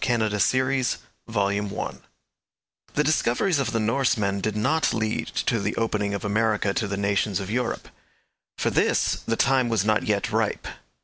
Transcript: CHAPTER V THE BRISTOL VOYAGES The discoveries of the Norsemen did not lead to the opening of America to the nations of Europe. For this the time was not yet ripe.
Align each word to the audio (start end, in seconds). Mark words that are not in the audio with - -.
CHAPTER 0.03 0.29
V 0.29 0.35
THE 0.37 0.59
BRISTOL 0.63 0.99
VOYAGES 1.27 1.99
The 2.95 3.03
discoveries 3.03 3.59
of 3.59 3.71
the 3.71 3.79
Norsemen 3.79 4.41
did 4.41 4.55
not 4.55 4.95
lead 4.95 5.27
to 5.45 5.59
the 5.59 5.75
opening 5.75 6.15
of 6.15 6.25
America 6.25 6.73
to 6.73 6.87
the 6.87 6.97
nations 6.97 7.39
of 7.39 7.51
Europe. 7.51 7.87
For 8.57 8.71
this 8.71 9.17
the 9.27 9.35
time 9.35 9.69
was 9.69 9.85
not 9.85 10.01
yet 10.01 10.31
ripe. 10.31 10.67